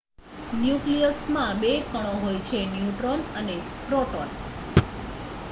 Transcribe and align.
ન્યુક્લિયસમાં 0.53 1.55
2 1.59 1.73
કણો 1.89 2.13
હોય 2.21 2.41
છે 2.41 2.59
ન્યુટ્રોન 2.67 3.21
અને 3.35 3.55
પ્રોટોન 3.85 4.29